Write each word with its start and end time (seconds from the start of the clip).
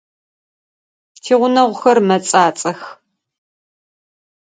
Тигъунэгъухэр 1.23 1.97
мэцӏацӏэх. 2.07 2.81